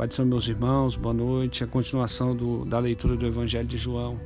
[0.00, 1.62] Pai são meus irmãos, boa noite.
[1.62, 4.18] A continuação do, da leitura do Evangelho de João,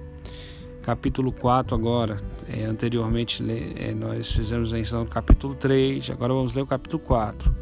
[0.81, 2.23] capítulo 4 agora.
[2.49, 3.43] É, anteriormente
[3.75, 7.53] é, nós fizemos a lição do capítulo 3, agora vamos ler o capítulo 4.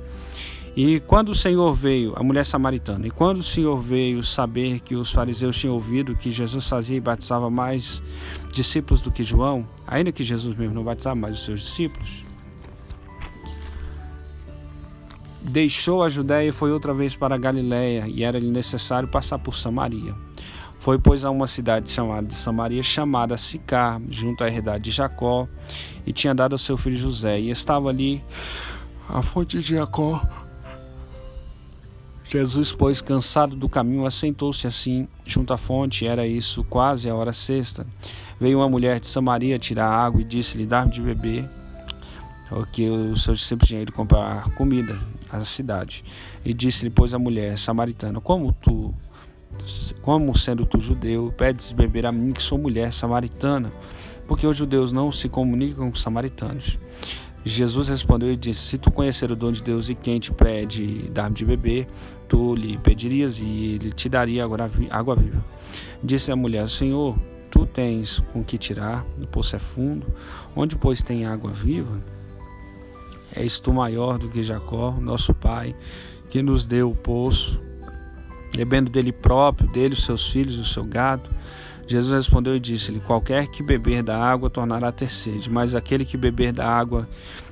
[0.76, 4.94] E quando o Senhor veio, a mulher samaritana, e quando o Senhor veio saber que
[4.94, 8.02] os fariseus tinham ouvido que Jesus fazia e batizava mais
[8.52, 12.26] discípulos do que João, ainda que Jesus mesmo não batizava mais os seus discípulos,
[15.42, 19.54] deixou a Judéia e foi outra vez para a Galiléia, e era-lhe necessário passar por
[19.54, 20.14] Samaria.
[20.78, 25.46] Foi, pois, a uma cidade chamada de Samaria, chamada Sicar, junto à herdade de Jacó,
[26.06, 27.38] e tinha dado ao seu filho José.
[27.38, 28.22] E estava ali
[29.08, 30.20] a fonte de Jacó.
[32.28, 37.32] Jesus, pois, cansado do caminho, assentou-se assim, junto à fonte, era isso quase a hora
[37.32, 37.86] sexta.
[38.40, 41.48] Veio uma mulher de Samaria tirar água e disse-lhe: Dá-me de beber
[42.72, 44.98] que os seus discípulos tinham ido comprar comida
[45.32, 46.04] à cidade.
[46.44, 48.94] E disse-lhe, pois, a mulher samaritana: Como tu,
[50.02, 53.72] como sendo tu judeu, pedes beber a mim, que sou mulher samaritana?
[54.26, 56.78] Porque os judeus não se comunicam com os samaritanos.
[57.44, 61.10] Jesus respondeu e disse: Se tu conhecer o dom de Deus e quem te pede
[61.10, 61.88] dar-me de beber,
[62.28, 65.44] tu lhe pedirias e ele te daria água viva.
[66.02, 67.18] Disse a mulher: Senhor,
[67.50, 70.06] tu tens com que tirar, o poço é fundo,
[70.54, 72.00] onde pois tem água viva?
[73.34, 75.74] És tu maior do que Jacó, nosso pai,
[76.30, 77.60] que nos deu o poço,
[78.54, 81.28] bebendo dele próprio, dele os seus filhos, o seu gado.
[81.86, 86.04] Jesus respondeu e disse-lhe: Qualquer que beber da água tornará a ter sede, mas aquele
[86.04, 87.08] que beber da água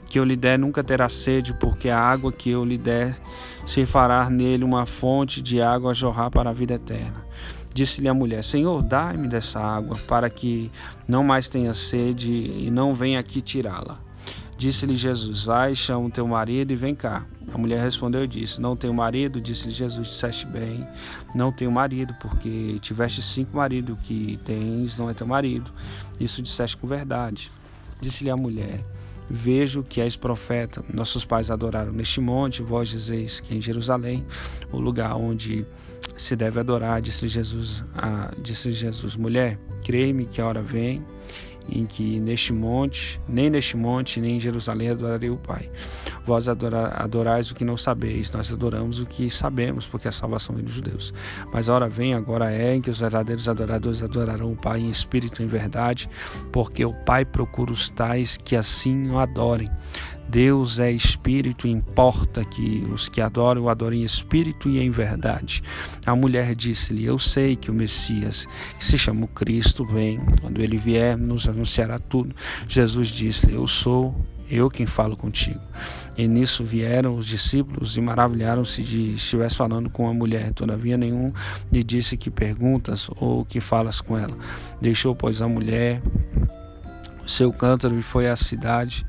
[0.08, 3.16] que eu lhe der nunca terá sede, porque a água que eu lhe der
[3.66, 7.24] se fará nele uma fonte de água a jorrar para a vida eterna.
[7.72, 10.70] Disse-lhe a mulher: Senhor, dai-me dessa água, para que
[11.06, 14.09] não mais tenha sede e não venha aqui tirá-la.
[14.60, 17.24] Disse-lhe Jesus: Vai, chama o teu marido e vem cá.
[17.50, 19.40] A mulher respondeu e disse: Não tenho marido.
[19.40, 20.86] Disse-lhe Jesus: Disseste bem,
[21.34, 25.72] não tenho marido, porque tiveste cinco maridos, que tens não é teu marido.
[26.20, 27.50] Isso disseste com verdade.
[28.02, 28.84] Disse-lhe a mulher:
[29.30, 30.84] Vejo que és profeta.
[30.92, 34.26] Nossos pais adoraram neste monte, vós dizeis que em Jerusalém,
[34.70, 35.64] o lugar onde
[36.18, 37.00] se deve adorar.
[37.00, 41.02] Disse Jesus: ah, Disse Jesus: Mulher, crê-me que a hora vem
[41.68, 45.70] em que neste monte, nem neste monte, nem em Jerusalém adorarei o Pai.
[46.24, 50.64] Vós adorais o que não sabeis, nós adoramos o que sabemos, porque a salvação vem
[50.64, 51.12] dos judeus.
[51.52, 54.90] Mas a hora vem, agora é, em que os verdadeiros adoradores adorarão o Pai em
[54.90, 56.08] espírito e em verdade,
[56.52, 59.70] porque o Pai procura os tais que assim o adorem.
[60.30, 65.60] Deus é espírito importa que os que adoram o adorem em espírito e em verdade.
[66.06, 68.46] A mulher disse-lhe: Eu sei que o Messias,
[68.78, 70.20] que se chama Cristo, vem.
[70.40, 72.34] Quando ele vier, nos anunciará tudo.
[72.68, 74.14] Jesus disse-lhe: Eu sou
[74.48, 75.60] eu quem falo contigo.
[76.16, 80.52] E nisso vieram os discípulos e maravilharam-se de estivesse falando com a mulher.
[80.52, 81.32] Todavia nenhum
[81.72, 84.36] lhe disse que perguntas ou que falas com ela.
[84.80, 86.00] Deixou, pois, a mulher
[87.24, 89.06] o seu cântaro e foi à cidade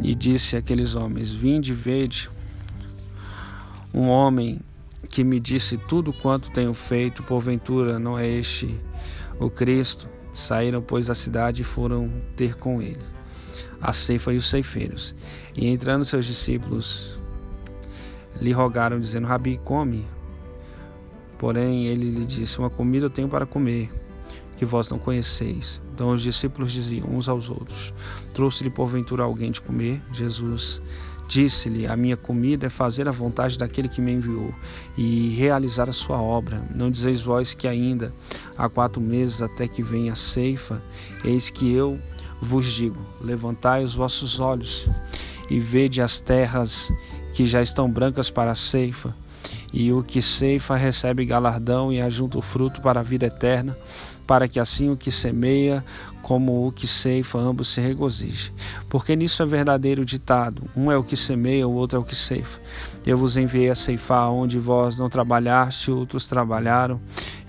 [0.00, 2.30] e disse àqueles homens: Vinde, vede
[3.92, 4.60] um homem
[5.08, 8.78] que me disse tudo quanto tenho feito, porventura não é este
[9.38, 10.08] o Cristo?
[10.32, 13.12] Saíram, pois, da cidade e foram ter com ele
[13.82, 15.14] a ceifa e os ceifeiros.
[15.56, 17.18] E entrando seus discípulos,
[18.40, 20.06] lhe rogaram, dizendo: Rabi, come.
[21.38, 23.90] Porém, ele lhe disse: Uma comida eu tenho para comer
[24.56, 25.82] que vós não conheceis.
[26.02, 27.94] Então os discípulos diziam uns aos outros:
[28.34, 30.02] Trouxe-lhe porventura alguém de comer?
[30.12, 30.82] Jesus
[31.28, 34.52] disse-lhe: A minha comida é fazer a vontade daquele que me enviou
[34.98, 36.60] e realizar a sua obra.
[36.74, 38.12] Não dizeis vós que ainda
[38.58, 40.82] há quatro meses até que venha a ceifa?
[41.24, 42.00] Eis que eu
[42.40, 44.88] vos digo: levantai os vossos olhos
[45.48, 46.92] e vede as terras
[47.32, 49.14] que já estão brancas para a ceifa.
[49.72, 53.76] E o que ceifa recebe galardão e ajunta o fruto para a vida eterna
[54.26, 55.84] para que assim o que semeia
[56.22, 58.54] como o que ceifa ambos se regozijem.
[58.88, 62.14] Porque nisso é verdadeiro ditado: um é o que semeia, o outro é o que
[62.14, 62.60] ceifa.
[63.04, 67.00] Eu vos enviei a ceifar onde vós não trabalhaste, outros trabalharam,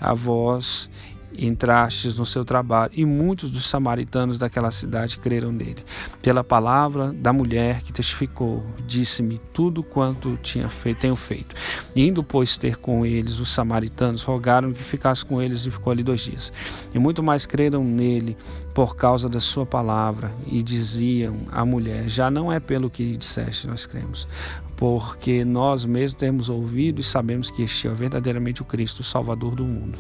[0.02, 0.90] a vós
[1.38, 2.92] entrastes no seu trabalho.
[2.96, 5.84] E muitos dos samaritanos daquela cidade creram nele.
[6.22, 11.56] Pela palavra da mulher que testificou, disse-me tudo quanto tinha feito, tenho feito.
[11.96, 16.04] indo, pois, ter com eles os samaritanos, rogaram que ficasse com eles e ficou ali
[16.04, 16.52] dois dias.
[16.94, 18.38] E muito mais creram nele
[18.74, 20.32] por causa da sua palavra.
[20.48, 24.28] E diziam à mulher: Já não é pelo que disseste, nós cremos,
[24.76, 29.56] porque nós mesmos temos ouvido e sabemos que este é verdadeiramente o Cristo, o Salvador
[29.56, 29.98] do mundo.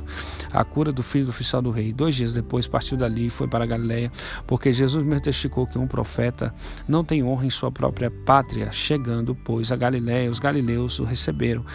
[0.51, 1.93] A cura do filho do oficial do rei.
[1.93, 4.11] Dois dias depois partiu dali e foi para Galiléia,
[4.45, 6.53] porque Jesus mesmo testificou que um profeta
[6.87, 8.71] não tem honra em sua própria pátria.
[8.71, 11.65] Chegando, pois, a Galiléia, os galileus o receberam.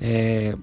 [0.00, 0.56] É,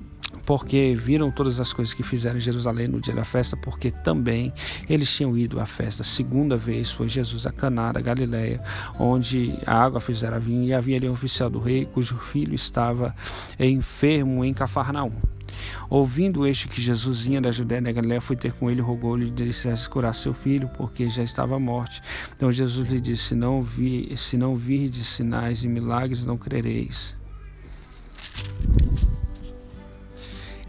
[0.46, 4.52] porque viram todas as coisas que fizeram em Jerusalém no dia da festa, porque também
[4.90, 6.04] eles tinham ido à festa.
[6.04, 8.62] Segunda vez foi Jesus a Caná da Galileia,
[9.00, 13.16] onde a água fizera vinho e havia ali um oficial do rei cujo filho estava
[13.60, 15.14] enfermo em Cafarnaum.
[15.90, 19.46] Ouvindo este que Jesus vinha da Judéia da Galiléia, foi ter com ele, rogou-lhe de
[19.46, 22.02] dissesse curar seu filho, porque já estava morte.
[22.36, 27.16] Então Jesus lhe disse: Se não, vi, se não virdes sinais e milagres, não crereis.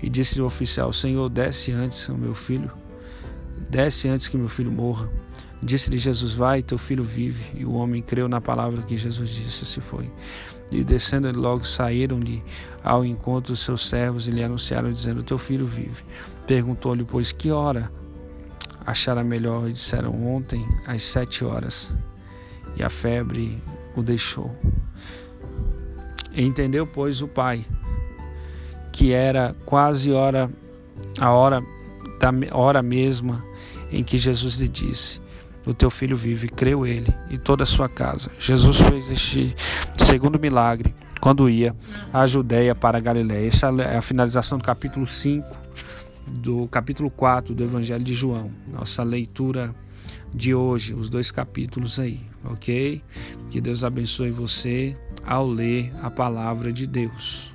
[0.02, 2.70] E disse o oficial: Senhor, desce antes meu filho,
[3.70, 5.08] desce antes que meu filho morra.
[5.62, 7.44] Disse-lhe Jesus: Vai, teu filho vive.
[7.54, 10.10] E o homem creu na palavra que Jesus disse, se foi.
[10.70, 12.42] E descendo logo saíram-lhe
[12.82, 16.02] ao encontro dos seus servos e lhe anunciaram, dizendo: Teu filho vive.
[16.46, 17.92] Perguntou-lhe, pois, que hora
[18.84, 19.68] achara melhor?
[19.68, 21.92] E disseram: Ontem, às sete horas.
[22.74, 23.62] E a febre
[23.94, 24.50] o deixou.
[26.34, 27.64] Entendeu, pois, o pai,
[28.90, 30.50] que era quase hora,
[31.20, 31.62] a hora
[32.18, 33.44] da hora mesma
[33.90, 35.20] em que Jesus lhe disse:
[35.64, 38.30] o teu filho vive, creu ele e toda a sua casa.
[38.38, 39.54] Jesus fez este
[39.96, 41.74] segundo milagre quando ia
[42.12, 43.46] à Judéia para a Galiléia.
[43.46, 45.46] Essa é a finalização do capítulo 5,
[46.26, 48.50] do capítulo 4 do Evangelho de João.
[48.66, 49.74] Nossa leitura
[50.34, 53.02] de hoje, os dois capítulos aí, ok?
[53.50, 57.54] Que Deus abençoe você ao ler a palavra de Deus.